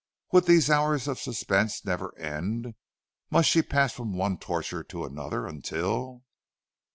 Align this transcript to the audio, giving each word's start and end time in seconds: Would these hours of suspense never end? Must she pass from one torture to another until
Would 0.31 0.47
these 0.47 0.67
hours 0.67 1.07
of 1.07 1.19
suspense 1.19 1.85
never 1.85 2.17
end? 2.17 2.73
Must 3.29 3.47
she 3.47 3.61
pass 3.61 3.93
from 3.93 4.15
one 4.15 4.39
torture 4.39 4.81
to 4.85 5.05
another 5.05 5.45
until 5.45 6.23